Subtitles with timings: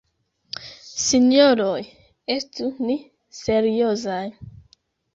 [1.07, 1.77] Sinjoroj
[2.39, 2.99] estu ni
[3.45, 4.23] seriozaj.